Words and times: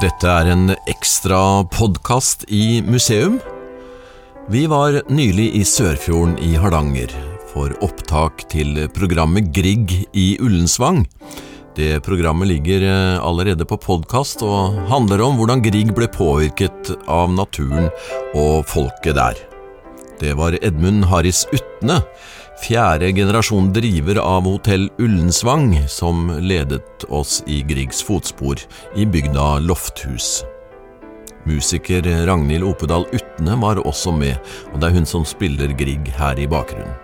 Dette 0.00 0.30
er 0.32 0.48
en 0.48 0.70
ekstra 0.88 1.60
podkast 1.68 2.46
i 2.48 2.80
museum. 2.80 3.34
Vi 4.48 4.62
var 4.70 4.94
nylig 5.12 5.50
i 5.58 5.60
Sørfjorden 5.68 6.38
i 6.40 6.54
Hardanger 6.56 7.12
for 7.50 7.74
opptak 7.84 8.46
til 8.48 8.86
programmet 8.96 9.50
Grieg 9.52 9.92
i 10.16 10.24
Ullensvang. 10.40 11.02
Det 11.76 12.00
programmet 12.06 12.48
ligger 12.48 12.86
eh, 12.88 13.20
allerede 13.20 13.68
på 13.68 13.76
podkast 13.76 14.40
og 14.46 14.80
handler 14.88 15.20
om 15.26 15.36
hvordan 15.36 15.60
Grieg 15.68 15.92
ble 15.92 16.08
påvirket 16.08 16.94
av 17.04 17.36
naturen 17.36 17.92
og 18.32 18.64
folket 18.72 19.20
der. 19.20 19.36
Det 20.16 20.32
var 20.40 20.56
Edmund 20.64 21.10
Harris 21.12 21.44
Utne, 21.52 22.00
fjerde 22.60 23.12
generasjon 23.12 23.72
driver 23.72 24.20
av 24.22 24.44
Hotell 24.44 24.88
Ullensvang, 24.98 25.74
som 25.88 26.30
ledet 26.40 27.04
oss 27.08 27.42
i 27.46 27.62
Griegs 27.62 28.02
fotspor 28.02 28.60
i 28.96 29.06
bygda 29.06 29.58
Lofthus. 29.58 30.42
Musiker 31.44 32.02
Ragnhild 32.26 32.64
Opedal 32.64 33.06
Utne 33.12 33.56
var 33.60 33.80
også 33.86 34.12
med, 34.12 34.36
og 34.72 34.80
det 34.80 34.90
er 34.90 34.98
hun 34.98 35.08
som 35.08 35.24
spiller 35.24 35.72
Grieg 35.78 36.12
her 36.18 36.38
i 36.38 36.48
bakgrunnen. 36.50 36.96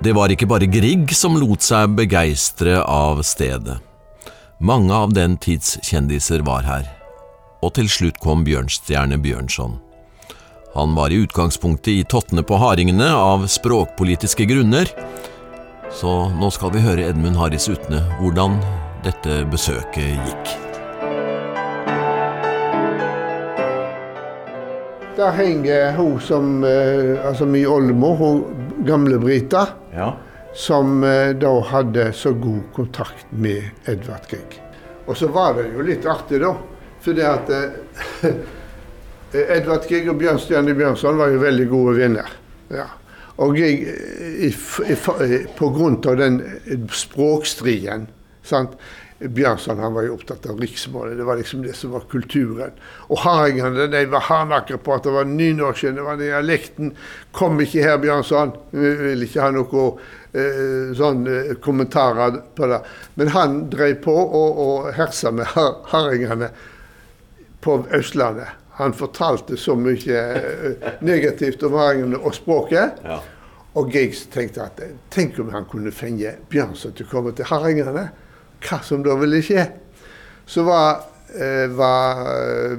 Det 0.00 0.12
var 0.12 0.30
ikke 0.30 0.48
bare 0.48 0.68
Grieg 0.68 1.10
som 1.16 1.38
lot 1.40 1.64
seg 1.64 1.96
begeistre 1.96 2.82
av 2.84 3.22
stedet. 3.24 3.80
Mange 4.60 4.94
av 4.94 5.14
den 5.16 5.36
tids 5.40 5.76
kjendiser 5.84 6.44
var 6.46 6.64
her, 6.68 6.86
og 7.64 7.74
til 7.76 7.90
slutt 7.90 8.20
kom 8.22 8.44
Bjørnstjerne 8.46 9.18
Bjørnson. 9.20 9.80
Han 10.76 10.94
var 10.94 11.10
i 11.10 11.14
utgangspunktet 11.24 11.88
i 11.88 12.04
tottene 12.04 12.42
på 12.44 12.58
hardingene 12.60 13.08
av 13.16 13.46
språkpolitiske 13.48 14.44
grunner, 14.44 14.90
så 15.88 16.10
nå 16.36 16.50
skal 16.52 16.74
vi 16.74 16.82
høre 16.84 17.06
Edmund 17.08 17.38
Harris 17.40 17.64
Utne 17.72 18.02
hvordan 18.18 18.58
dette 19.06 19.38
besøket 19.48 20.18
gikk. 20.20 20.50
Der 25.16 25.32
henger 25.32 25.94
hun 25.96 26.18
som 26.20 26.64
eh, 26.68 27.16
Altså 27.24 27.46
min 27.48 27.64
oldemor, 27.72 28.18
hun 28.20 28.84
gamle 28.84 29.16
Brita, 29.22 29.62
Ja. 29.96 30.10
som 30.52 31.00
eh, 31.04 31.32
da 31.40 31.54
hadde 31.70 32.10
så 32.12 32.34
god 32.36 32.68
kontakt 32.76 33.24
med 33.30 33.62
Edvard 33.88 34.28
Grieg. 34.28 34.60
Og 35.06 35.16
så 35.16 35.28
var 35.32 35.54
det 35.56 35.70
jo 35.72 35.80
litt 35.88 36.04
artig, 36.04 36.42
da. 36.44 36.52
For 37.00 37.16
det 37.16 37.24
at 37.24 37.48
eh, 37.48 38.36
Edvard 39.56 39.86
Grieg 39.88 40.08
og 40.12 40.18
Bjørnstjerne 40.20 40.74
Bjørnson 40.76 41.18
var 41.20 41.32
jo 41.34 41.40
veldig 41.42 41.66
gode 41.70 41.96
venner. 41.98 42.28
Ja. 42.72 42.86
Og 43.42 43.56
Grieg, 43.56 43.82
eh, 43.88 44.46
eh, 44.46 45.40
på 45.58 45.68
grunn 45.74 45.98
av 46.08 46.16
den 46.20 46.38
språkstrien, 46.40 46.86
språkstriden 46.92 48.06
sant? 48.46 48.78
Bjørnson 49.16 49.78
han 49.80 49.94
var 49.96 50.04
jo 50.04 50.12
opptatt 50.18 50.44
av 50.50 50.58
riksmålet. 50.60 51.16
Det 51.16 51.24
var 51.24 51.38
liksom 51.40 51.62
det 51.64 51.72
som 51.76 51.94
var 51.94 52.02
kulturen. 52.10 52.74
Og 53.08 53.16
hardingene 53.22 53.86
de 53.88 54.02
var 54.12 54.20
hardnakkere 54.26 54.76
på 54.84 54.92
at 54.92 55.06
det 55.08 55.14
var 55.14 55.24
nynorsken, 55.24 55.96
det 55.96 56.04
var 56.04 56.18
dialekten. 56.20 56.90
Kom 57.32 57.56
ikke 57.64 57.80
her, 57.86 57.96
Bjørnson. 58.02 58.52
Vi 58.76 58.90
vil 59.00 59.24
ikke 59.24 59.40
ha 59.46 59.54
noe 59.56 59.86
eh, 60.36 60.92
sånn 60.98 61.24
eh, 61.32 61.54
kommentarer 61.64 62.42
på 62.56 62.68
det. 62.68 62.82
Men 63.16 63.32
han 63.32 63.56
drev 63.72 64.02
på 64.04 64.12
og, 64.12 64.60
og 64.66 64.92
hersa 64.98 65.32
med 65.32 65.48
har- 65.54 65.78
hardingene 65.94 66.50
på 67.64 67.78
Østlandet. 67.96 68.52
Han 68.76 68.92
fortalte 68.92 69.56
så 69.56 69.72
mye 69.76 70.18
eh, 70.36 70.88
negativt 71.00 71.62
om 71.64 71.72
hardingene 71.78 72.18
og 72.20 72.34
språket. 72.36 72.98
Ja. 73.04 73.22
Og 73.76 73.92
Giggs 73.92 74.26
tenkte 74.32 74.66
at 74.66 74.80
eh, 74.84 74.90
tenk 75.12 75.38
om 75.40 75.48
han 75.54 75.64
kunne 75.70 75.92
fenge 75.96 76.34
Bjørnson 76.52 76.92
til 76.96 77.06
å 77.08 77.12
komme 77.14 77.32
til 77.32 77.48
Harringene. 77.48 78.10
Hva 78.66 78.80
som 78.84 79.00
da 79.06 79.14
ville 79.16 79.40
skje? 79.44 79.64
Så 80.44 80.66
var, 80.68 81.06
eh, 81.32 81.64
var 81.72 82.20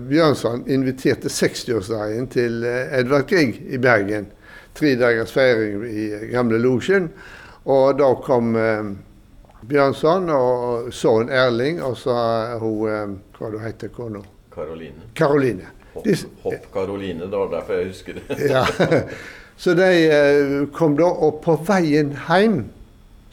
Bjørnson 0.05 0.67
invitert 0.69 1.25
til 1.25 1.33
60-årsdagen 1.33 2.29
til 2.35 2.61
Edvard 2.67 3.25
Grieg 3.31 3.57
i 3.65 3.81
Bergen. 3.81 4.29
Tre 4.77 4.93
dagers 5.01 5.33
feiring 5.33 5.81
i 5.89 6.07
gamle 6.29 6.59
losjen. 6.61 7.09
Og 7.65 7.97
da 7.97 8.11
kom 8.21 8.53
Bjørnson 9.65 10.29
og 10.29 10.93
sønnen 10.93 11.33
Erling, 11.33 11.81
og 11.81 11.97
så 11.97 12.19
hun 12.61 13.17
Hva 13.33 13.49
heter 13.49 13.65
heter 13.65 13.93
kona? 13.97 14.21
Karoline. 14.53 15.09
Karoline. 15.17 15.73
Hopp 16.43 16.69
Karoline, 16.73 17.27
det 17.29 17.37
var 17.37 17.51
derfor 17.51 17.81
jeg 17.81 17.91
husker 17.91 18.19
det. 18.19 18.39
ja. 18.51 18.65
Så 19.57 19.73
de 19.73 19.89
eh, 20.05 20.67
kom 20.69 20.93
da, 20.99 21.07
og 21.09 21.39
på 21.41 21.55
veien 21.65 22.11
hjem 22.27 22.59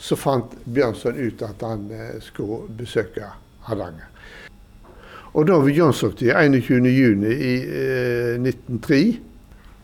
så 0.01 0.17
fant 0.17 0.55
Bjørnson 0.65 1.19
ut 1.21 1.43
at 1.45 1.61
han 1.65 1.85
eh, 1.93 2.17
skulle 2.25 2.65
besøke 2.79 3.29
Hardanger. 3.69 4.09
Og 5.35 5.49
da 5.51 5.59
ved 5.61 5.77
Jonsokti 5.77 6.31
21.6 6.33 7.29
i 7.29 7.53
eh, 7.61 8.41
1903, 8.41 9.03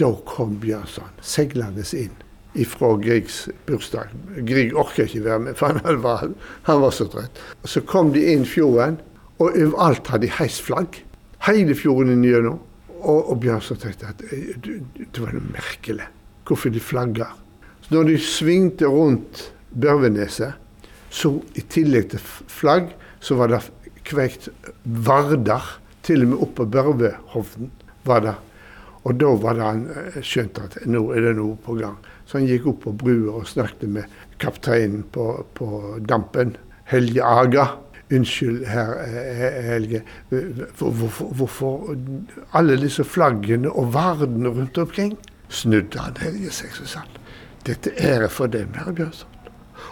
da 0.00 0.10
kom 0.24 0.56
Bjørnson 0.62 1.12
seilende 1.20 1.84
inn 1.98 2.16
ifra 2.58 2.94
Griegs 3.02 3.42
bursdag. 3.68 4.14
Grieg 4.48 4.72
orka 4.78 5.04
ikke 5.04 5.24
være 5.26 5.44
med, 5.44 5.58
for 5.58 5.76
han 5.76 6.02
var, 6.02 6.24
han 6.66 6.80
var 6.82 6.94
så 6.94 7.06
trøtt. 7.10 7.44
Så 7.68 7.84
kom 7.86 8.14
de 8.16 8.24
inn 8.32 8.48
fjorden, 8.48 8.97
og 9.38 9.52
overalt 9.52 10.08
hadde 10.08 10.26
de 10.26 10.34
heist 10.41 10.64
flagg. 10.66 11.02
Hele 11.47 11.76
fjorden 11.76 12.16
inn 12.16 12.26
gjennom. 12.26 12.58
Og, 13.00 13.31
og 13.33 13.41
Bjørnson 13.41 13.81
tenkte 13.81 14.11
at 14.11 14.25
eh, 14.31 14.56
det 14.61 15.21
var 15.22 15.33
noe 15.37 15.53
merkelig. 15.55 16.09
Hvorfor 16.49 16.72
de 16.75 16.83
flagger. 16.83 17.31
Når 17.91 18.11
de 18.11 18.16
svingte 18.22 18.88
rundt 18.91 19.49
Børveneset, 19.71 20.56
så 21.10 21.33
i 21.59 21.62
tillegg 21.66 22.12
til 22.12 22.22
flagg, 22.50 22.93
så 23.22 23.37
var 23.39 23.50
det 23.50 23.62
kveikt 24.06 24.49
varder. 24.84 25.77
Til 26.06 26.25
og 26.25 26.31
med 26.31 26.44
oppå 26.47 26.65
Børvehovden 26.71 27.71
var 28.09 28.25
det. 28.25 28.37
Og 29.05 29.16
da 29.16 29.33
var 29.41 29.56
det 29.56 29.66
han 29.66 29.84
skjønte 29.91 30.25
skjønt 30.28 30.59
at 30.65 30.78
nå 30.89 31.03
er 31.15 31.28
det 31.28 31.37
noe 31.39 31.56
på 31.65 31.77
gang. 31.78 31.97
Så 32.28 32.39
han 32.39 32.49
gikk 32.49 32.69
opp 32.71 32.83
på 32.84 32.94
brua 33.00 33.41
og 33.41 33.49
snakket 33.49 33.89
med 33.91 34.19
kapteinen 34.41 35.03
på, 35.12 35.27
på 35.56 35.99
Dampen, 36.06 36.55
Helge 36.91 37.25
Aga. 37.25 37.66
Unnskyld, 38.10 38.65
herr 38.66 38.93
eh, 39.04 39.62
Helge. 39.69 40.03
Hvorfor, 40.78 41.31
hvorfor 41.38 41.97
alle 42.59 42.76
disse 42.81 43.04
flaggene 43.06 43.71
og 43.71 43.93
vardene 43.94 44.48
rundt 44.50 44.78
omkring? 44.82 45.15
Snudde 45.50 45.98
han 46.03 46.16
Helge 46.22 46.50
seg, 46.54 46.75
og 46.82 46.88
sa 46.91 47.04
dette 47.66 47.91
er 48.00 48.25
for 48.32 48.48
dem, 48.48 48.71
herr 48.75 48.93
Bjørnson. 48.97 49.28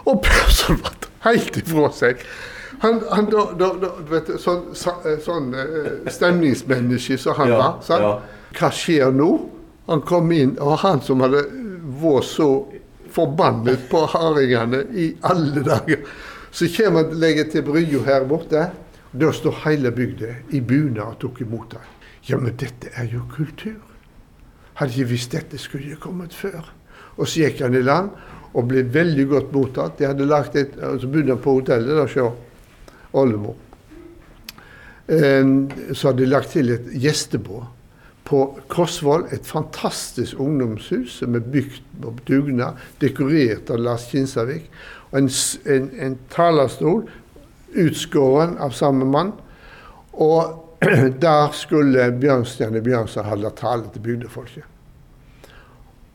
Og 0.09 0.23
Bjørnson 0.25 0.79
var 0.81 0.95
helt 1.27 1.57
ifra 1.61 1.91
seg. 1.93 2.23
Han, 2.81 2.97
han 3.11 3.27
da, 3.29 3.43
da, 3.59 3.67
da, 3.77 3.89
du 3.99 4.09
vet, 4.13 4.31
sånn, 4.41 4.69
sa- 4.75 4.97
eh, 5.05 5.19
sånn 5.21 5.51
eh, 5.53 6.09
stemningsmenneske 6.09 7.17
som 7.21 7.35
han 7.37 7.51
Ja, 7.51 7.57
var. 7.59 7.77
Sant? 7.85 8.01
ja. 8.01 8.13
Hva 8.57 8.71
skjer 8.73 9.11
nå? 9.13 9.29
Han 9.91 10.01
kom 10.07 10.31
inn, 10.33 10.55
og 10.63 10.79
han 10.81 11.01
som 11.05 11.21
hadde 11.21 11.43
vært 12.01 12.25
så 12.29 12.49
forbannet 13.13 13.87
på 13.91 14.03
hardingene 14.13 14.83
i 14.97 15.11
alle 15.29 15.61
dager. 15.65 16.03
Så 16.51 16.67
kommer 16.73 17.13
legger 17.13 17.49
til 17.51 17.63
brya 17.67 18.01
her 18.05 18.25
borte. 18.29 18.69
Da 19.13 19.31
står 19.33 19.63
hele 19.65 19.91
bygda 19.91 20.33
i 20.53 20.61
bunad 20.61 21.15
og 21.15 21.19
tok 21.21 21.41
imot 21.41 21.73
ham. 21.73 21.85
Ja, 22.29 22.37
men 22.37 22.53
dette 22.59 22.91
er 22.93 23.07
jo 23.09 23.23
kultur. 23.33 23.79
Hadde 24.77 24.93
ikke 24.93 25.09
visst 25.09 25.33
dette 25.33 25.57
skulle 25.57 25.89
jeg 25.89 26.01
kommet 26.01 26.33
før. 26.33 26.67
Og 27.17 27.27
så 27.27 27.45
gikk 27.45 27.63
han 27.65 27.75
i 27.75 27.81
land 27.81 28.11
og 28.53 28.67
ble 28.69 28.83
veldig 28.93 29.25
godt 29.29 29.49
mottatt. 29.53 29.97
De 29.99 30.07
hadde 30.09 30.27
lagt 30.29 30.55
et, 30.55 30.77
altså 30.77 31.09
begynte 31.09 31.35
han 31.35 31.41
på 31.43 31.57
hotellet 31.57 31.97
da, 31.97 32.05
se. 32.09 32.27
oldemor. 33.13 33.55
Eh, 35.09 35.45
Så 35.93 36.07
hadde 36.07 36.23
de 36.23 36.29
lagt 36.29 36.53
til 36.53 36.69
et 36.69 36.93
gjestebord 36.93 37.67
på 38.29 38.43
Korsvoll. 38.69 39.25
Et 39.33 39.45
fantastisk 39.45 40.39
ungdomshus 40.39 41.19
som 41.21 41.35
er 41.35 41.45
bygd 41.45 41.81
på 42.03 42.13
dugnad, 42.29 42.77
dekorert 43.01 43.71
av 43.73 43.81
Lars 43.81 44.05
Kinsarvik. 44.11 44.69
Og 45.09 45.23
en, 45.23 45.29
en, 45.73 45.89
en 46.05 46.17
talerstol 46.29 47.07
utskåren 47.73 48.57
av 48.61 48.75
samme 48.77 49.05
mann. 49.05 49.33
Og 50.13 50.65
der 51.25 51.55
skulle 51.57 52.11
Bjørnstjerne 52.21 52.81
Bjørnson 52.83 53.27
holde 53.27 53.51
tale 53.57 53.89
til 53.93 54.05
bygdefolket. 54.05 54.75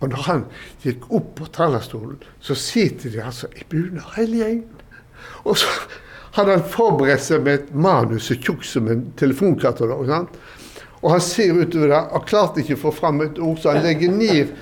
Og 0.02 0.10
når 0.12 0.24
han 0.26 0.46
gikk 0.82 1.06
opp 1.16 1.34
på 1.38 1.46
talerstolen, 1.54 2.18
så 2.40 2.56
sitter 2.58 3.12
de 3.12 3.22
altså 3.24 3.48
i 3.56 3.64
bunad 3.70 4.16
hele 4.18 4.42
gjengen. 4.42 4.82
Og 5.48 5.56
så 5.60 5.70
hadde 6.34 6.58
han 6.58 6.66
forberedt 6.68 7.24
seg 7.24 7.44
med 7.46 7.60
et 7.60 7.70
manus 7.72 8.28
så 8.28 8.36
tjukt 8.36 8.66
som 8.68 8.90
en 8.90 9.06
telefonkatalog. 9.16 10.04
Sant? 10.10 10.36
Og 11.04 11.10
han 11.12 11.20
ser 11.20 11.52
utover 11.52 11.90
det 11.92 12.00
og 12.16 12.24
klarte 12.28 12.62
ikke 12.62 12.78
å 12.78 12.84
få 12.86 12.94
fram 12.96 13.20
et 13.20 13.38
ord, 13.38 13.58
så 13.60 13.74
han 13.74 13.84
legger 13.84 14.12
ned 14.12 14.54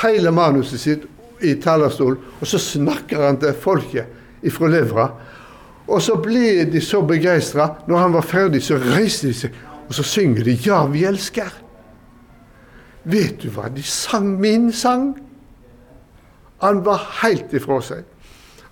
hele 0.00 0.32
manuset 0.32 0.80
sitt 0.80 1.04
i 1.44 1.52
talerstolen, 1.60 2.16
og 2.40 2.48
så 2.48 2.60
snakker 2.62 3.26
han 3.26 3.40
til 3.42 3.52
folket 3.60 4.46
ifra 4.46 4.70
levra. 4.72 5.08
Og 5.90 6.00
så 6.00 6.16
ble 6.22 6.62
de 6.70 6.80
så 6.80 7.02
begeistra. 7.04 7.66
Når 7.90 7.98
han 7.98 8.14
var 8.14 8.24
ferdig, 8.24 8.62
så 8.64 8.78
reiste 8.80 9.28
de 9.28 9.36
seg, 9.36 9.58
og 9.88 9.94
så 9.94 10.04
synger 10.06 10.44
de 10.44 10.56
'Ja, 10.56 10.86
vi 10.86 11.04
elsker'. 11.04 11.58
Vet 13.04 13.42
du 13.42 13.50
hva? 13.50 13.68
De 13.68 13.82
sang 13.82 14.40
min 14.40 14.72
sang. 14.72 15.18
Han 16.62 16.84
var 16.84 17.02
helt 17.22 17.52
ifra 17.52 17.80
seg. 17.82 18.04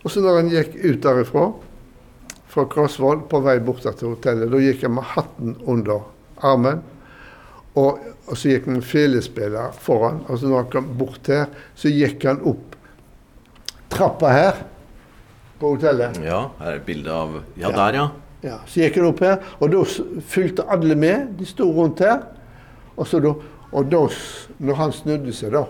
Og 0.05 0.11
så 0.11 0.21
når 0.21 0.37
han 0.37 0.51
gikk 0.51 0.77
ut 0.85 1.03
derifra, 1.03 1.53
fra 2.51 2.65
Krossvoll, 2.65 3.21
på 3.31 3.41
vei 3.41 3.59
bort 3.63 3.83
til 3.83 4.09
hotellet. 4.09 4.51
Da 4.51 4.59
gikk 4.59 4.83
han 4.83 4.95
med 4.95 5.03
hatten 5.03 5.57
under 5.67 6.01
armen. 6.43 6.83
Og, 7.79 8.01
og 8.27 8.35
så 8.39 8.51
gikk 8.51 8.67
en 8.67 8.83
felespiller 8.83 9.71
foran. 9.79 10.25
og 10.29 10.39
så 10.39 10.49
når 10.49 10.65
han 10.65 10.71
kom 10.73 10.89
bort 10.99 11.31
her, 11.31 11.47
så 11.79 11.93
gikk 11.93 12.25
han 12.27 12.43
opp 12.43 12.77
trappa 13.91 14.33
her 14.33 14.59
på 15.61 15.75
hotellet. 15.75 16.19
Ja, 16.25 16.49
her 16.61 16.75
er 16.75 16.81
et 16.81 16.87
bilde 16.87 17.13
av 17.15 17.41
Ja, 17.61 17.71
der, 17.71 17.99
ja. 17.99 18.09
Ja, 18.41 18.59
Så 18.67 18.81
gikk 18.81 18.97
han 18.97 19.11
opp 19.11 19.21
her, 19.21 19.43
og 19.61 19.73
da 19.75 19.83
fulgte 20.33 20.65
alle 20.73 20.97
med. 20.97 21.35
De 21.37 21.45
sto 21.45 21.67
rundt 21.77 22.01
her. 22.01 22.23
Og, 22.97 23.05
så 23.07 23.21
da, 23.21 23.35
og 23.71 23.91
da, 23.93 24.01
når 24.59 24.79
han 24.79 24.95
snudde 24.97 25.35
seg, 25.37 25.53
da, 25.53 25.67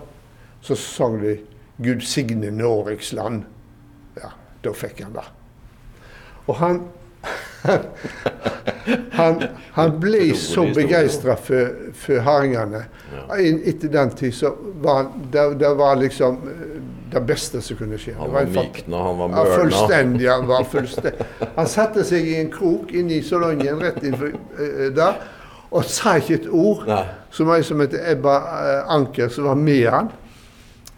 så 0.63 0.77
sang 0.79 1.19
de 1.23 1.39
'Gud 1.81 2.05
signe 2.05 2.51
Norges 2.53 3.13
land'. 3.17 3.45
Ja, 4.21 4.31
da 4.65 4.73
fikk 4.77 5.01
han 5.03 5.15
det. 5.17 5.25
Og 6.47 6.57
han 6.61 6.83
han, 9.13 9.43
han 9.73 9.97
ble 10.01 10.35
så 10.39 10.65
begeistra 10.75 11.37
for, 11.37 11.93
for 11.95 12.23
hardingene. 12.27 12.85
In- 13.39 13.63
Etter 13.65 13.93
den 13.93 14.11
tid 14.17 14.35
så 14.35 14.55
var 14.83 15.03
han 15.03 15.29
det, 15.33 15.47
det 15.61 15.73
var 15.79 15.97
liksom 16.01 16.39
eh, 16.49 16.79
det 17.11 17.21
beste 17.27 17.61
som 17.63 17.77
kunne 17.77 17.99
skje. 17.99 18.15
Han 18.19 18.33
var 18.33 18.47
mykna, 18.47 19.03
han 19.03 19.19
var 19.19 19.35
ja, 19.37 19.59
fullstendig. 19.59 20.29
Han 20.31 20.47
var 20.47 20.65
fullstendig. 20.75 21.27
Han 21.57 21.69
satte 21.69 22.05
seg 22.07 22.29
i 22.29 22.39
en 22.41 22.51
krok 22.53 22.95
inne 22.95 23.19
i 23.19 23.23
salongen 23.27 23.83
rett 23.83 24.03
innenfor 24.05 24.35
uh, 24.35 24.87
der, 24.95 25.19
og 25.71 25.87
sa 25.87 26.17
ikke 26.19 26.41
et 26.41 26.49
ord. 26.51 26.87
Nei. 26.89 27.05
var 27.47 27.57
ei 27.57 27.67
som 27.67 27.83
heter 27.83 28.07
Ebba 28.13 28.37
eh, 28.61 28.95
Anker, 28.95 29.29
som 29.31 29.47
var 29.47 29.59
med 29.59 29.87
han. 29.91 30.09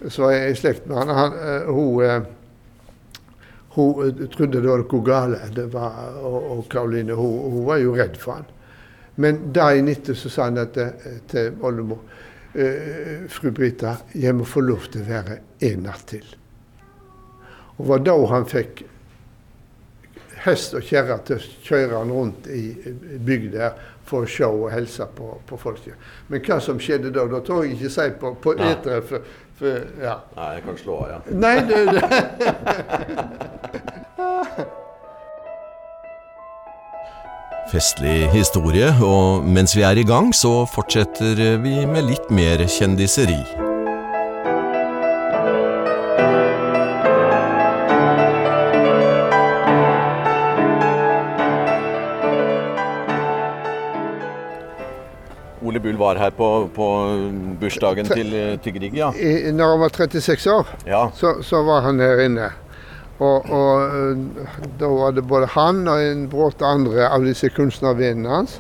Så 0.09 0.25
var 0.25 0.33
i 0.33 0.55
slekt 0.57 0.87
med 0.89 0.97
han. 0.97 1.13
han 1.17 1.35
uh, 1.37 1.75
hun, 1.75 2.05
eh, 2.05 2.23
hun 3.75 4.09
eh, 4.09 4.27
trodde 4.29 4.61
det 4.61 4.69
var 4.69 4.85
noe 4.85 5.05
gale, 5.07 5.41
det 5.55 5.69
var, 5.73 6.19
og, 6.21 6.39
og 6.57 6.67
Karoline 6.73 7.17
hun, 7.19 7.39
hun 7.55 7.65
var 7.69 7.81
jo 7.83 7.97
redd 7.97 8.19
for 8.21 8.41
han. 8.41 8.51
Men 9.15 9.41
dagen 9.53 9.91
etter 9.93 10.17
så 10.17 10.31
sa 10.33 10.49
han 10.49 10.61
at, 10.63 10.77
eh, 10.77 11.19
til 11.29 11.59
oldemor 11.65 12.01
eh, 12.55 13.27
Fru 13.33 13.51
Brita, 13.51 13.97
jeg 14.15 14.37
må 14.37 14.49
få 14.49 14.65
lov 14.65 14.89
til 14.93 15.05
å 15.05 15.11
være 15.11 15.39
en 15.69 15.87
natt 15.89 16.07
til. 16.13 16.27
Og 17.79 17.87
var 17.89 18.05
da 18.05 18.17
han 18.33 18.49
fikk 18.49 18.85
hest 20.43 20.75
og 20.75 20.85
kjerre 20.85 21.19
til 21.27 21.39
å 21.39 21.51
kjøre 21.63 21.99
han 22.01 22.13
rundt 22.13 22.49
i 22.51 22.65
bygda 23.23 23.73
for 24.09 24.27
å 24.27 24.31
se 24.31 24.47
og 24.47 24.71
hilse 24.73 25.07
på, 25.17 25.29
på 25.47 25.59
folket. 25.61 26.09
Men 26.29 26.43
hva 26.45 26.59
som 26.61 26.81
skjedde 26.83 27.13
da, 27.15 27.25
da 27.31 27.41
tør 27.47 27.63
jeg 27.65 27.77
ikke 27.77 27.93
si 27.95 28.09
på, 28.21 28.35
på 28.43 28.55
etere. 28.59 29.01
for, 29.07 29.29
ja. 30.03 30.17
Nei, 30.37 30.53
jeg 30.57 30.63
kan 30.67 30.77
slå 30.81 30.95
av, 31.05 31.09
ja. 31.13 31.19
Nei, 31.33 31.57
du, 31.67 31.77
du. 31.89 31.99
Festlig 37.73 38.29
historie, 38.35 38.91
og 39.01 39.47
mens 39.49 39.73
vi 39.77 39.83
er 39.89 39.97
i 39.97 40.05
gang, 40.05 40.29
så 40.37 40.67
fortsetter 40.69 41.57
vi 41.63 41.87
med 41.89 42.05
litt 42.11 42.29
mer 42.35 42.61
kjendiseri. 42.69 43.62
Bull 55.83 55.99
var 56.01 56.21
her 56.21 56.33
på, 56.37 56.49
på 56.75 56.89
bursdagen 57.61 58.09
til, 58.09 58.35
til 58.63 58.77
Grieg, 58.79 58.97
ja. 58.97 59.13
I, 59.15 59.53
når 59.53 59.75
han 59.75 59.85
var 59.85 59.97
36 59.97 60.51
år, 60.53 60.75
ja. 60.89 61.07
så, 61.17 61.39
så 61.43 61.63
var 61.67 61.85
han 61.89 62.01
her 62.03 62.25
inne. 62.25 62.51
Og, 63.23 63.51
og 63.51 63.83
eh, 63.83 64.47
da 64.81 64.89
var 64.91 65.13
det 65.15 65.25
både 65.29 65.51
han 65.55 65.85
og 65.91 66.03
en 66.03 66.25
bråte 66.33 66.67
andre 66.67 67.07
av 67.07 67.27
disse 67.27 67.51
kunstnervennene 67.55 68.33
hans. 68.33 68.59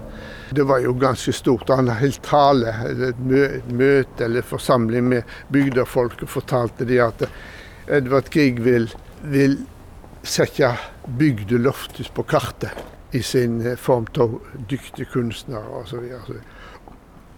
Det 0.52 0.66
var 0.68 0.82
jo 0.84 0.92
ganske 1.00 1.32
stort. 1.34 1.72
Han 1.72 1.88
holdt 1.88 2.22
tale, 2.28 2.74
et, 2.92 3.22
møte 3.72 4.26
eller 4.26 4.44
forsamling 4.46 5.08
med 5.08 5.36
bygdefolk 5.54 6.22
og 6.26 6.30
fortalte 6.30 6.86
de 6.88 7.00
at 7.02 7.24
Edvard 7.90 8.28
Grieg 8.30 8.60
vil, 8.62 8.90
vil 9.24 9.58
sette 10.22 10.74
bygda 11.18 11.58
Loftus 11.58 12.12
på 12.14 12.22
kartet 12.28 12.76
i 13.12 13.22
sin 13.22 13.60
eh, 13.66 13.76
form 13.76 14.06
av 14.20 14.38
dyktige 14.68 15.10
kunstnere 15.12 15.82
osv. 15.82 16.06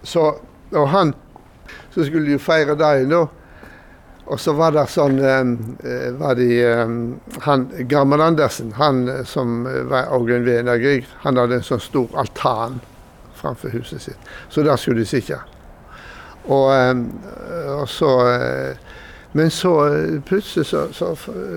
Så, 0.05 0.27
og 0.75 0.89
han 0.93 1.15
Så 1.95 2.05
skulle 2.05 2.33
de 2.33 2.39
feire 2.43 2.75
dagen, 2.77 3.11
da. 3.11 3.27
Og 4.27 4.41
så 4.41 4.55
var 4.57 4.73
det 4.73 4.87
sånn 4.89 5.19
eh, 5.21 6.11
var 6.19 6.39
de, 6.39 6.49
eh, 6.65 6.93
han, 7.45 7.67
Gammel 7.89 8.23
Andersen, 8.25 8.73
han 8.79 9.05
eh, 9.09 9.23
som 9.29 9.67
var 9.91 10.09
òg 10.17 10.33
en 10.33 10.47
venn 10.49 10.71
Grieg, 10.81 11.05
han 11.23 11.39
hadde 11.39 11.61
en 11.61 11.67
sånn 11.67 11.83
stor 11.85 12.17
altan 12.19 12.81
framfor 13.37 13.75
huset 13.77 14.03
sitt. 14.03 14.31
Så 14.49 14.65
der 14.65 14.81
skulle 14.81 15.05
de 15.05 15.09
sitte. 15.09 15.39
Og, 16.49 16.73
eh, 16.73 16.97
og 17.79 17.89
så 17.89 18.11
eh, 18.29 18.77
Men 19.33 19.51
så 19.51 19.73
eh, 19.89 20.21
plutselig, 20.23 20.67
så, 20.67 20.87
så 20.93 21.15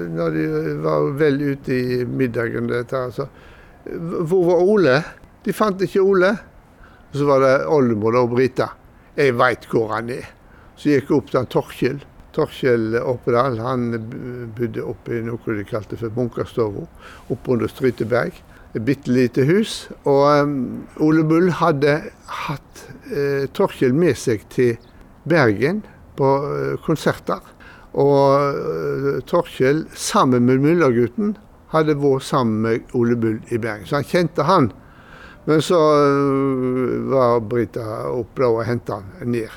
når 0.10 0.30
de 0.34 0.46
var 0.82 1.12
vel 1.20 1.42
ute 1.42 1.76
i 1.76 2.06
middagen 2.06 2.70
dette, 2.72 3.04
så 3.12 3.28
Hvor 4.28 4.46
var 4.48 4.64
Ole? 4.64 4.96
De 5.46 5.54
fant 5.54 5.82
ikke 5.82 6.02
Ole. 6.02 6.34
Så 7.18 7.26
var 7.26 7.42
det 7.42 7.56
oldemor 7.74 8.18
og 8.20 8.36
Brita. 8.36 8.70
Jeg 9.18 9.34
veit 9.40 9.66
hvor 9.72 9.96
han 9.96 10.12
er. 10.14 10.28
Så 10.78 10.92
gikk 10.92 11.10
jeg 11.10 11.18
opp 11.18 11.32
til 11.34 11.50
Torkjell. 11.50 12.04
Torkjell 12.38 13.00
Oppedal 13.02 13.58
han 13.64 13.88
bodde 14.58 14.84
oppe 14.86 15.18
i 15.18 15.24
noe 15.26 15.56
de 15.58 15.66
kalte 15.66 15.98
for 15.98 16.14
Bunkerstova, 16.14 16.86
oppe 17.34 17.56
under 17.56 17.72
Stryteberg. 17.72 18.38
Et 18.76 18.84
bitte 18.84 19.10
lite 19.10 19.48
hus. 19.48 19.88
Og 20.06 20.26
um, 20.44 20.58
Ole 21.02 21.26
Bull 21.26 21.50
hadde 21.58 21.96
hatt 22.46 22.84
eh, 23.10 23.48
Torkjell 23.58 23.96
med 23.98 24.20
seg 24.20 24.44
til 24.54 24.76
Bergen 25.26 25.82
på 26.20 26.34
eh, 26.52 26.76
konserter. 26.86 27.42
Og 27.98 28.54
eh, 28.54 29.14
Torkjell, 29.26 29.88
sammen 29.98 30.46
med 30.46 30.62
Møllergutten, 30.62 31.38
hadde 31.74 31.98
vært 32.00 32.28
sammen 32.28 32.62
med 32.68 32.94
Ole 32.94 33.18
Bull 33.18 33.40
i 33.50 33.58
Bergen. 33.58 33.88
Så 33.90 33.98
han 33.98 34.08
kjente 34.08 34.46
han. 34.46 34.70
Men 35.48 35.64
så 35.64 35.80
øh, 35.80 37.08
var 37.12 37.40
Brita 37.40 37.86
oppe 38.12 38.44
da 38.44 38.52
og 38.52 38.66
henta 38.68 39.00
han 39.00 39.32
ned. 39.32 39.54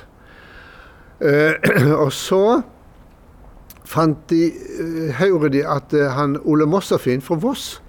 Eh, 1.21 1.59
og 2.05 2.13
så 2.15 2.61
fant 3.85 4.23
de, 4.31 4.45
eh, 4.55 5.15
hører 5.19 5.51
de 5.51 5.65
at 5.67 5.95
eh, 5.95 6.11
han 6.15 6.39
Ole 6.45 6.69
Mossafin 6.71 7.23
fra 7.23 7.39
Voss 7.43 7.81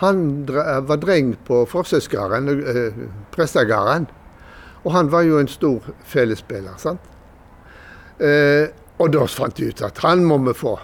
han 0.00 0.46
var 0.88 0.96
dreng 0.96 1.34
på 1.44 1.66
forsøksgården, 1.68 2.48
eh, 2.48 2.92
prestegården. 3.32 4.06
Og 4.84 4.92
han 4.92 5.12
var 5.12 5.20
jo 5.20 5.38
en 5.38 5.48
stor 5.48 5.80
fellesspiller. 6.04 6.72
sant? 6.76 7.00
Eh, 8.20 8.68
og 8.98 9.12
da 9.12 9.26
fant 9.26 9.56
de 9.56 9.68
ut 9.68 9.82
at 9.82 9.98
han 9.98 10.24
må 10.24 10.38
vi 10.38 10.54
få 10.54 10.78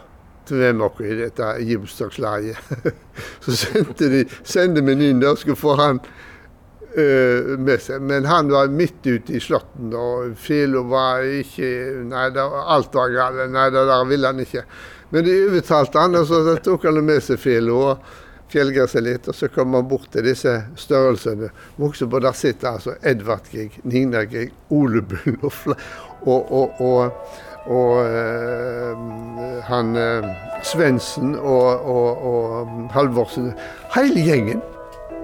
til 0.47 0.57
med 0.57 0.85
oss 0.85 1.01
i 1.01 1.17
dette 1.17 1.43
gipsstokslaget. 1.65 2.57
så 3.45 3.57
sendte 3.57 4.11
de 4.11 4.25
sendte 4.45 4.81
inn 4.81 5.21
der 5.21 5.35
skulle 5.35 5.57
få 5.57 5.77
han 5.77 6.01
eh, 6.01 6.36
med 6.97 7.83
seg. 7.85 8.03
Men 8.09 8.25
han 8.29 8.49
var 8.53 8.71
midt 8.73 9.05
ute 9.05 9.37
i 9.37 9.41
slåtten, 9.43 9.91
og 9.93 10.37
fela 10.41 10.81
var 10.89 11.25
ikke 11.41 11.71
Nei, 12.09 12.29
det, 12.33 12.45
alt 12.45 12.95
var 12.97 13.13
galt. 13.13 13.43
Nei, 13.53 13.67
det 13.75 13.87
der 13.91 14.07
ville 14.09 14.31
han 14.33 14.41
ikke. 14.41 14.65
Men 15.15 15.27
de 15.27 15.35
overtalte 15.47 16.03
han, 16.03 16.17
og 16.19 16.27
så 16.31 16.57
tok 16.65 16.87
han 16.89 17.03
med 17.05 17.23
seg 17.25 17.39
fela 17.41 17.75
og 17.77 18.15
fjellga 18.53 18.87
seg 18.91 19.07
litt. 19.07 19.29
Og 19.31 19.37
så 19.37 19.51
kom 19.53 19.75
han 19.77 19.89
bort 19.89 20.09
til 20.15 20.27
disse 20.27 20.53
størrelsene. 20.79 21.51
På 21.79 22.23
der 22.23 22.37
sitter 22.37 22.77
altså 22.77 22.97
Edvard 23.03 23.51
Grieg, 23.51 23.79
Nina 23.85 24.25
Grieg, 24.29 24.55
Ole 24.71 25.03
Bull 25.03 25.39
og, 25.47 26.53
og, 26.53 26.81
og, 26.81 27.35
og 27.67 27.93
eh, 28.07 29.61
han 29.69 29.97
eh, 30.01 30.31
Svendsen 30.67 31.37
og 31.39 32.91
Halvorsen. 32.95 33.53
Hele 33.95 34.27
gjengen. 34.27 34.65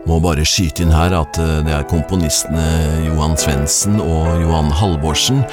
Må 0.03 0.19
bare 0.19 0.43
skyte 0.49 0.83
inn 0.83 0.91
her 0.95 1.15
at 1.15 1.39
eh, 1.39 1.61
det 1.67 1.75
er 1.77 1.85
komponistene 1.91 2.65
Johan 3.07 3.37
Svendsen 3.39 4.01
og 4.03 4.41
Johan 4.43 4.73
Halvorsen 4.75 5.45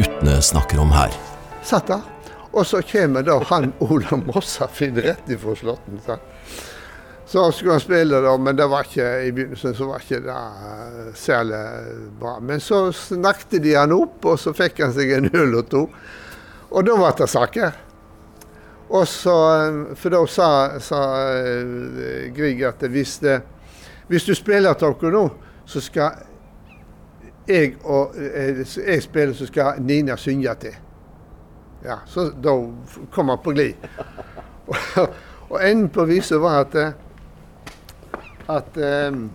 Utne 0.00 0.38
snakker 0.44 0.80
om 0.80 0.92
her. 0.94 1.12
satt 1.62 1.90
der. 1.90 2.00
Og 2.54 2.64
så 2.66 2.80
kommer 2.86 3.22
da 3.26 3.36
han 3.50 3.72
Ola 3.84 4.16
Mossafinn 4.22 4.96
rett 5.04 5.28
ifra 5.28 5.52
Slåtten. 5.58 6.00
Så 7.28 7.42
skulle 7.52 7.74
han 7.76 7.82
spille, 7.82 8.22
da, 8.24 8.36
men 8.40 8.56
det 8.56 8.68
var 8.72 8.86
ikke, 8.88 9.08
i 9.26 9.32
begynnelsen 9.36 9.74
så 9.76 9.90
var 9.90 10.00
ikke 10.00 10.22
det 10.24 10.38
eh, 10.38 11.10
særlig 11.18 11.60
bra. 12.22 12.38
Men 12.40 12.62
så 12.64 12.86
snakket 12.96 13.58
de 13.66 13.74
han 13.76 13.92
opp, 13.92 14.24
og 14.24 14.40
så 14.40 14.54
fikk 14.56 14.80
han 14.86 14.96
seg 14.96 15.12
en 15.18 15.28
øl 15.34 15.58
og 15.60 15.68
to. 15.68 15.84
Og 16.72 16.88
da 16.88 16.96
ble 16.96 17.12
det 17.20 17.28
saker. 17.28 17.76
Og 18.88 19.04
så, 19.04 19.36
eh, 19.58 19.94
For 20.00 20.16
da 20.16 20.24
sa, 20.32 20.48
sa 20.80 21.04
Grieg 22.32 22.64
at 22.64 22.88
hvis, 22.88 23.18
det, 23.20 23.42
hvis 24.08 24.24
du 24.24 24.34
spiller 24.34 24.74
dere 24.74 25.12
nå, 25.12 25.28
så 25.66 25.80
skal 25.80 26.24
jeg 27.48 27.74
og 27.84 28.14
eh, 28.16 28.64
jeg 28.86 29.02
spiller, 29.02 29.34
så 29.34 29.46
skal 29.46 29.80
Nina 29.80 30.16
synge 30.16 30.54
til. 30.60 30.76
Ja, 31.84 32.00
så 32.06 32.30
da 32.44 32.54
kom 33.12 33.28
han 33.28 33.38
på 33.44 33.52
glid. 33.52 33.74
Og, 34.66 34.76
og 35.50 35.60
enden 35.70 35.88
på 35.88 36.04
viset 36.04 36.40
var 36.40 36.60
at 36.60 36.74
eh, 36.74 36.92
at 38.48 38.76
um, 39.08 39.30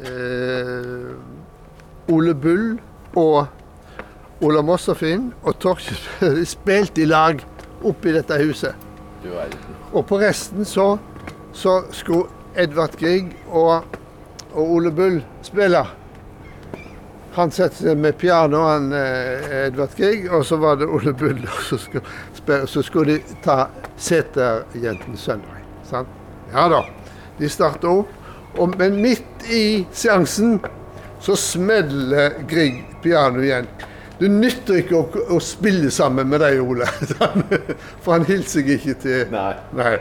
uh, 0.00 1.12
Ole 2.08 2.34
Bull 2.34 2.78
og 3.16 3.46
Ola 4.40 4.62
Mossafinn 4.64 5.30
og 5.42 5.58
Torkjell 5.60 6.40
spilte 6.56 7.04
i 7.04 7.08
lag 7.08 7.42
oppe 7.84 8.10
i 8.10 8.16
dette 8.16 8.38
huset. 8.40 8.86
Og 9.92 10.06
på 10.08 10.20
resten 10.20 10.64
så, 10.64 10.96
så 11.52 11.82
skulle 11.90 12.28
Edvard 12.56 12.96
Grieg 13.00 13.32
og, 13.52 13.96
og 14.52 14.74
Ole 14.78 14.90
Bull 14.90 15.20
spille. 15.44 15.84
Han 17.36 17.50
satte 17.52 17.82
seg 17.84 17.98
med 18.00 18.16
piano, 18.16 18.62
han 18.64 18.92
eh, 18.96 19.66
Edvard 19.66 19.92
Grieg, 19.98 20.24
og 20.32 20.46
så 20.48 20.56
var 20.56 20.78
det 20.80 20.88
Ole 20.88 21.12
Bull 21.12 21.42
som 21.66 21.80
skulle 21.82 22.04
spille. 22.32 22.68
Så 22.72 22.82
skulle 22.86 23.18
de 23.18 23.36
ta 23.44 23.66
Seterjenten 23.96 25.16
søndag. 25.16 25.60
Sant? 25.84 26.08
Ja 26.52 26.68
da. 26.72 26.80
De 27.36 27.48
starta 27.52 27.92
opp. 27.92 28.14
Og, 28.56 28.72
men 28.80 28.96
midt 29.02 29.44
i 29.52 29.84
seansen 29.92 30.56
så 31.20 31.36
smeller 31.36 32.40
Grieg 32.48 32.80
piano 33.04 33.44
igjen. 33.44 33.68
Det 34.16 34.32
nytter 34.32 34.80
ikke 34.80 34.96
å, 34.96 35.24
å 35.36 35.40
spille 35.44 35.92
sammen 35.92 36.32
med 36.32 36.40
deg, 36.40 36.62
Ole. 36.64 36.88
For 38.02 38.16
han 38.16 38.24
hilser 38.24 38.76
ikke 38.78 38.96
til 39.04 39.32
Nei. 39.34 39.52
Nei. 39.76 39.96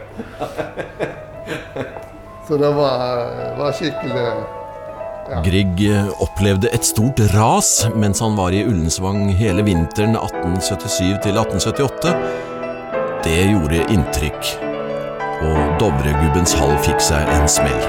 Så 2.48 2.58
det 2.58 2.70
var, 2.78 3.26
var 3.58 3.72
skikkelig 3.74 4.26
Grieg 5.42 5.80
opplevde 6.22 6.70
et 6.70 6.86
stort 6.86 7.18
ras 7.34 7.88
mens 7.98 8.20
han 8.22 8.36
var 8.38 8.54
i 8.54 8.62
Ullensvang 8.62 9.32
hele 9.34 9.64
vinteren 9.66 10.14
1877 10.14 11.16
til 11.26 11.40
1878. 11.42 12.14
Det 13.26 13.40
gjorde 13.50 13.80
inntrykk, 13.96 14.52
og 15.48 15.58
Dovregubbens 15.82 16.54
hall 16.60 16.76
fikk 16.86 17.02
seg 17.02 17.32
en 17.34 17.50
smell. 17.50 17.82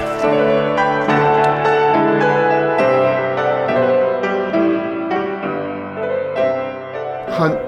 Han 7.37 7.61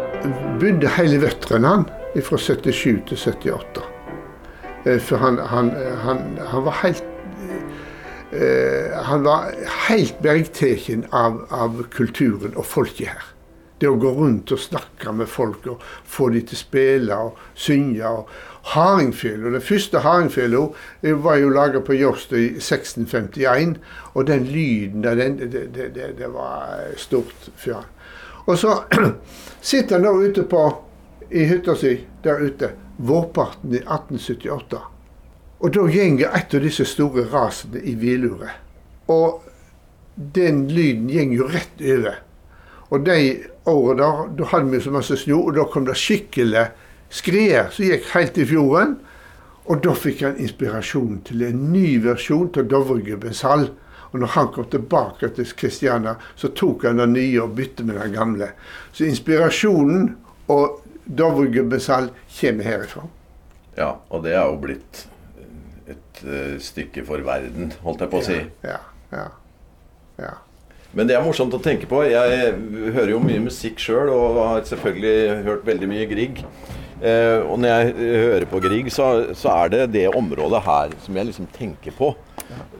bodde 0.58 0.98
hele 0.98 1.22
vinteren, 1.22 1.69
han. 1.69 1.88
Fra 2.25 2.41
77 2.41 3.05
til 3.13 3.22
78. 3.22 3.99
Eh, 4.86 5.00
For 5.00 5.17
han, 5.17 5.38
han, 5.38 5.71
han, 6.03 6.38
han 6.51 6.63
var 6.63 6.71
helt 6.83 7.03
eh, 8.31 8.95
Han 9.03 9.24
var 9.24 9.51
helt 9.89 10.21
bergtatt 10.21 11.09
av, 11.12 11.43
av 11.50 11.83
kulturen 11.91 12.55
og 12.55 12.65
folket 12.65 13.12
her. 13.12 13.27
Det 13.79 13.88
å 13.88 13.95
gå 13.95 14.12
rundt 14.12 14.51
og 14.51 14.59
snakke 14.59 15.12
med 15.15 15.29
folk 15.31 15.67
og 15.71 15.83
få 16.03 16.29
de 16.33 16.41
til 16.43 16.57
å 16.57 16.59
spille 16.59 17.19
og 17.29 17.38
synge. 17.55 18.07
og 18.07 18.27
Hardingfjella, 18.74 19.53
Den 19.55 19.63
første 19.63 20.01
hardingfela 20.03 20.65
var 21.24 21.38
jo 21.39 21.50
laga 21.50 21.79
på 21.79 21.95
Jåstad 21.95 22.38
i 22.38 22.50
1651. 22.59 23.77
Og 24.13 24.27
den 24.27 24.43
lyden 24.43 25.03
der, 25.03 25.15
den, 25.15 25.39
det, 25.39 25.69
det, 25.75 25.95
det, 25.95 26.12
det 26.19 26.33
var 26.33 26.91
stort 26.98 27.50
for 27.55 27.79
han. 27.79 27.88
Og 28.45 28.57
så 28.59 28.75
sitter 29.71 29.95
han 29.95 30.03
da 30.09 30.27
ute 30.27 30.43
på, 30.43 30.65
i 31.29 31.45
hytta 31.50 31.75
si 31.75 31.95
der 32.24 32.41
ute 32.41 32.71
vårparten 32.98 33.74
i 33.74 33.81
1878. 33.83 34.79
Og 35.59 35.74
da 35.75 35.86
gjenger 35.91 36.31
et 36.36 36.55
av 36.55 36.63
disse 36.63 36.86
store 36.88 37.25
rasene 37.31 37.81
i 37.83 37.95
hviluret. 38.00 38.62
Og 39.12 39.43
den 40.15 40.67
lyden 40.71 41.09
gjeng 41.12 41.33
jo 41.36 41.48
rett 41.51 41.81
over. 41.83 42.21
Og 42.89 43.05
de 43.05 43.19
årene 43.69 44.00
da, 44.01 44.12
da 44.39 44.48
hadde 44.53 44.71
vi 44.74 44.81
så 44.83 44.93
masse 44.93 45.17
snø, 45.19 45.38
og 45.38 45.53
da 45.57 45.67
kom 45.69 45.86
det 45.88 45.98
skikkelig 46.00 46.69
skrier 47.13 47.69
som 47.74 47.86
gikk 47.86 48.09
helt 48.15 48.39
i 48.39 48.48
fjorden. 48.50 48.98
Og 49.69 49.83
da 49.86 49.93
fikk 49.93 50.24
han 50.25 50.39
inspirasjon 50.41 51.19
til 51.27 51.43
en 51.45 51.67
ny 51.74 52.00
versjon 52.01 52.50
av 52.57 52.69
Dovregubbens 52.71 53.43
hall. 53.45 53.67
Og 54.09 54.24
når 54.24 54.33
han 54.33 54.48
kom 54.55 54.65
tilbake 54.71 55.29
til 55.36 55.51
Kristiania, 55.53 56.15
så 56.36 56.50
tok 56.57 56.88
han 56.88 56.98
den 56.98 57.13
nye 57.13 57.43
og 57.43 57.53
bytte 57.59 57.86
med 57.86 58.00
den 58.01 58.15
gamle. 58.15 58.48
Så 58.91 59.05
inspirasjonen 59.05 60.15
og 60.50 60.79
Dovregubbens 61.10 61.88
hall 61.89 62.12
kommer 62.39 62.68
herifra. 62.68 63.06
Ja, 63.78 63.96
og 64.10 64.24
det 64.25 64.36
er 64.36 64.46
jo 64.46 64.60
blitt 64.62 65.06
et 65.89 66.22
eh, 66.25 66.58
stykke 66.62 67.06
for 67.08 67.24
verden, 67.25 67.74
holdt 67.86 68.04
jeg 68.06 68.12
på 68.12 68.22
å 68.22 68.25
si. 68.28 68.38
Ja, 68.66 68.78
ja, 69.13 69.25
ja. 70.22 70.36
Men 70.94 71.10
det 71.10 71.16
er 71.18 71.25
morsomt 71.25 71.54
å 71.54 71.62
tenke 71.62 71.86
på. 71.89 72.01
Jeg 72.10 72.54
hører 72.96 73.13
jo 73.13 73.22
mye 73.22 73.42
musikk 73.46 73.82
sjøl, 73.82 74.10
og 74.10 74.39
har 74.42 74.63
selvfølgelig 74.70 75.44
hørt 75.46 75.68
veldig 75.68 75.89
mye 75.89 76.08
Grieg. 76.10 76.44
Eh, 77.00 77.39
og 77.46 77.62
når 77.62 77.70
jeg 77.70 77.94
hører 78.25 78.48
på 78.50 78.62
Grieg, 78.63 78.89
så, 78.92 79.10
så 79.38 79.54
er 79.54 79.74
det 79.74 79.84
det 79.94 80.08
området 80.12 80.63
her 80.66 80.96
som 81.06 81.20
jeg 81.20 81.30
liksom 81.30 81.50
tenker 81.56 81.96
på. 81.96 82.13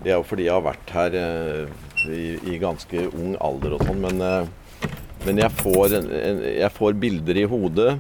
Det 0.01 0.12
er 0.12 0.17
jo 0.17 0.25
fordi 0.25 0.48
jeg 0.48 0.55
har 0.55 0.65
vært 0.65 0.93
her 0.95 1.17
eh, 1.19 1.77
i, 2.09 2.24
i 2.50 2.62
ganske 2.62 3.05
ung 3.12 3.38
alder 3.43 3.77
og 3.77 3.86
sånn, 3.86 4.01
men, 4.03 4.24
eh, 4.25 4.89
men 5.27 5.41
jeg, 5.43 5.53
får, 5.62 6.00
jeg 6.00 6.71
får 6.75 6.98
bilder 7.00 7.41
i 7.43 7.48
hodet 7.51 7.91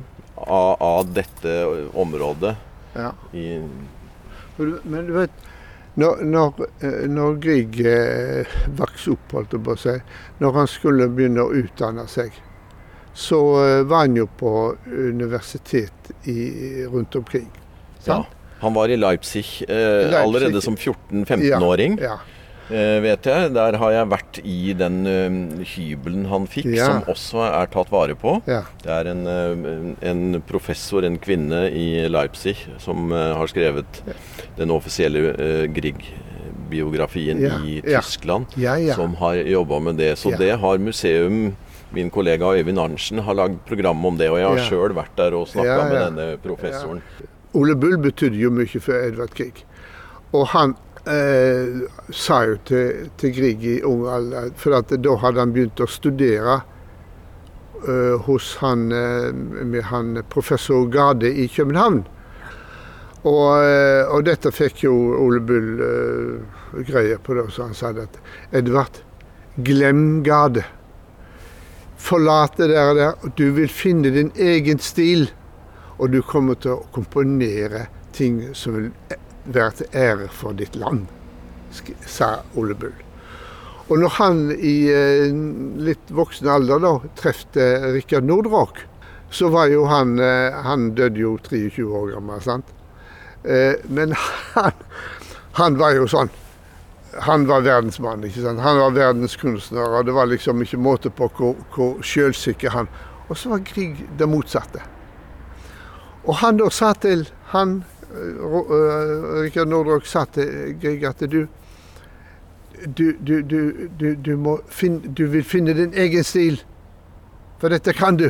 av, 0.47 0.81
av 0.81 1.13
dette 1.13 1.65
området 1.93 2.55
ja. 2.95 3.13
i 3.33 3.61
Men 4.83 5.05
du 5.07 5.13
vet, 5.13 5.31
når, 5.99 6.23
når, 6.27 6.65
eh, 6.83 7.05
når 7.11 7.37
Grieg 7.43 7.79
eh, 7.87 8.57
vokste 8.75 9.15
opp, 9.15 9.35
holdt 9.35 9.55
jeg 9.55 9.63
på 9.65 9.75
å 9.75 9.79
si, 9.79 9.95
når 10.39 10.57
han 10.59 10.67
skulle 10.71 11.07
begynne 11.11 11.43
å 11.43 11.53
utdanne 11.55 12.05
seg, 12.11 12.35
så 13.15 13.39
eh, 13.63 13.83
var 13.87 14.05
han 14.07 14.17
jo 14.19 14.27
på 14.39 14.51
universitet 14.87 16.11
i, 16.23 16.85
rundt 16.87 17.15
omkring. 17.19 17.47
ja, 18.05 18.25
Han 18.59 18.75
var 18.75 18.91
i 18.91 18.97
Leipzig, 18.99 19.45
eh, 19.67 19.75
Leipzig. 19.75 20.19
allerede 20.23 20.61
som 20.61 20.75
14-15-åring. 20.75 21.99
Ja, 22.03 22.19
Eh, 22.19 22.38
vet 22.69 23.25
jeg. 23.25 23.53
Der 23.53 23.77
har 23.81 23.91
jeg 23.91 24.09
vært 24.11 24.39
i 24.45 24.73
den 24.77 24.99
eh, 25.09 25.63
hybelen 25.75 26.25
han 26.29 26.45
fikk, 26.47 26.65
Ja. 26.75 26.85
som 26.85 27.01
også 27.15 27.41
er 27.61 27.65
tatt 27.73 27.89
vare 27.91 28.15
på. 28.15 28.41
ja, 28.47 28.61
Det 28.83 28.89
er 28.89 29.07
en, 29.11 29.25
eh, 29.27 30.09
en 30.09 30.41
professor, 30.47 31.03
en 31.03 31.17
kvinne 31.17 31.65
i 31.73 32.07
Leipzig, 32.07 32.55
som 32.77 33.11
eh, 33.11 33.33
har 33.35 33.47
skrevet 33.47 34.01
den 34.57 34.69
offisielle 34.71 35.33
eh, 35.37 35.65
Grieg-biografien 35.67 37.41
Ja, 37.41 37.57
i. 37.65 37.81
Tyskland, 37.81 38.45
som 38.95 39.15
har 39.15 39.35
jobba 39.35 39.79
med 39.79 39.97
det. 39.97 40.15
Så 40.17 40.31
det 40.37 40.59
har 40.59 40.77
museum 40.77 41.55
Min 41.91 42.11
kollega 42.13 42.45
Øyvind 42.53 42.77
Arntzen 42.77 43.17
har 43.25 43.33
lagd 43.33 43.55
program 43.65 44.05
om 44.05 44.15
det, 44.15 44.27
og 44.29 44.37
jeg 44.37 44.45
har 44.47 44.57
Ja. 44.57 44.63
sjøl 44.69 44.93
vært 44.93 45.15
der 45.17 45.33
og 45.33 45.47
snakka 45.47 45.89
med 45.89 45.97
denne 46.15 46.37
professoren. 46.37 47.01
Ole 47.55 47.73
Bull 47.73 47.97
betydde 47.97 48.37
jo 48.37 48.51
mye 48.51 48.79
for 48.79 48.93
Edvard 48.93 49.33
Grieg. 49.33 49.63
Og 50.31 50.45
han 50.49 50.75
eh, 51.09 51.87
sa 52.13 52.43
jo 52.47 52.57
til, 52.65 53.09
til 53.19 53.33
Grieg 53.35 53.65
i 53.65 53.79
ung 53.87 54.05
alder 54.09 54.51
For 54.59 54.75
da 54.75 55.15
hadde 55.23 55.41
han 55.41 55.55
begynt 55.55 55.81
å 55.81 55.89
studere 55.89 56.59
eh, 57.83 58.15
hos 58.27 58.55
han, 58.63 58.89
eh, 58.91 59.29
med 59.33 59.89
han 59.91 60.23
professor 60.29 60.87
Gade 60.91 61.31
i 61.31 61.47
København. 61.51 62.03
Og, 63.27 63.47
eh, 63.65 64.07
og 64.07 64.23
dette 64.29 64.51
fikk 64.55 64.85
jo 64.85 64.95
Ole 65.19 65.41
Bull 65.43 65.81
eh, 65.83 66.83
greie 66.87 67.17
på, 67.19 67.35
det, 67.35 67.49
så 67.51 67.67
han 67.67 67.75
sa 67.75 67.91
at 67.91 68.19
Edvard, 68.55 69.01
glem 69.57 70.21
Gade. 70.23 70.63
Forlat 71.99 72.55
det 72.57 72.69
der, 72.71 72.91
og 72.93 72.99
der, 72.99 73.33
du 73.35 73.49
vil 73.57 73.67
finne 73.67 74.13
din 74.15 74.31
egen 74.39 74.79
stil. 74.79 75.27
Og 75.99 76.13
du 76.13 76.21
kommer 76.23 76.55
til 76.55 76.77
å 76.77 76.85
komponere 76.95 77.89
ting 78.15 78.39
som 78.55 78.77
vil 78.77 78.93
være 79.45 79.71
til 79.79 79.93
ære 79.93 80.27
for 80.33 80.57
ditt 80.57 80.75
land, 80.75 81.07
sa 82.05 82.39
Ole 82.57 82.75
Bull. 82.75 82.95
Og 83.89 83.97
når 83.97 84.11
han 84.19 84.41
i 84.53 84.75
eh, 84.93 85.31
litt 85.81 86.11
voksen 86.13 86.49
alder 86.49 86.81
da 86.83 86.91
trefte 87.17 87.65
Rikard 87.95 88.27
Nordrock, 88.29 88.83
så 89.33 89.49
var 89.53 89.69
jo 89.69 89.85
han 89.89 90.17
eh, 90.21 90.53
Han 90.65 90.91
døde 90.97 91.21
jo 91.21 91.37
23 91.41 91.85
år 91.85 92.11
gammel, 92.13 92.41
sant. 92.41 92.69
Eh, 93.43 93.81
men 93.89 94.13
han, 94.53 94.77
han 95.57 95.79
var 95.79 95.95
jo 95.97 96.05
sånn 96.09 96.29
Han 97.25 97.47
var 97.49 97.65
verdensmann, 97.65 98.25
ikke 98.27 98.45
sant. 98.45 98.61
Han 98.61 98.77
var 98.77 98.93
verdenskunstner, 98.97 99.97
og 99.97 100.05
det 100.05 100.13
var 100.17 100.29
liksom 100.29 100.61
ikke 100.61 100.81
måte 100.81 101.09
på 101.09 101.29
hvor, 101.37 101.57
hvor 101.73 101.97
sjølsikker 102.05 102.75
han 102.75 102.89
Og 103.29 103.37
så 103.37 103.55
var 103.55 103.65
Grieg 103.65 104.05
det 104.17 104.29
motsatte. 104.29 104.85
Og 106.29 106.35
han 106.43 106.59
da 106.61 106.69
sa 106.69 106.93
til 106.93 107.25
han, 107.55 107.79
Rikard 108.09 109.69
Nordrock 109.69 110.07
sa 110.09 110.25
til 110.33 110.75
Grieg 110.81 111.03
at 111.05 111.21
du 111.29 111.43
du, 112.85 113.17
du, 113.19 113.41
du, 113.41 113.89
du, 113.99 114.15
du, 114.15 114.35
må 114.37 114.59
finne, 114.71 115.11
du 115.13 115.25
vil 115.27 115.43
finne 115.43 115.73
din 115.75 115.93
egen 115.99 116.23
stil, 116.23 116.61
for 117.59 117.73
dette 117.73 117.91
kan 117.97 118.15
du. 118.15 118.29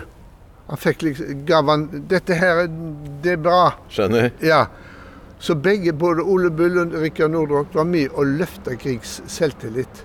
Han 0.70 0.78
fikk 0.78 1.04
liksom, 1.06 1.44
gav 1.50 1.70
han 1.70 1.88
Dette 2.10 2.38
her, 2.38 2.64
det 3.24 3.36
er 3.36 3.42
bra. 3.42 3.62
Skjønner? 3.90 4.32
Ja. 4.46 4.64
Så 5.40 5.56
begge, 5.56 5.94
både 5.94 6.26
Ole 6.26 6.52
Bull 6.52 6.78
og 6.82 6.94
Rikard 7.02 7.32
Nordrock, 7.34 7.74
var 7.74 7.88
med 7.90 8.10
og 8.14 8.38
løfta 8.42 8.76
Griegs 8.78 9.20
selvtillit 9.32 10.04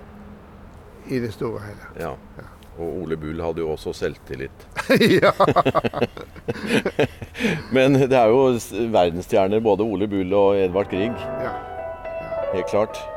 i 1.08 1.20
det 1.20 1.32
store 1.34 1.58
og 1.58 1.64
hele. 1.66 1.90
Ja. 2.00 2.12
Og 2.78 3.02
Ole 3.02 3.16
Bull 3.20 3.42
hadde 3.42 3.64
jo 3.64 3.74
også 3.74 3.92
selvtillit. 3.96 4.68
Men 7.74 7.94
det 7.94 8.18
er 8.18 8.26
jo 8.32 8.58
verdensstjerner, 8.92 9.60
både 9.64 9.86
Ole 9.86 10.08
Bull 10.08 10.32
og 10.34 10.58
Edvard 10.60 10.90
Grieg. 10.92 11.14
ja. 11.42 11.54
Helt 12.54 12.70
klart. 12.70 13.13